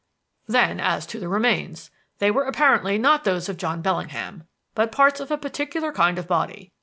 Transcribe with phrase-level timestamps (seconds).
[0.47, 1.91] "Then as to the remains.
[2.17, 6.27] They were apparently not those of John Bellingham, but parts of a particular kind of
[6.27, 6.71] body.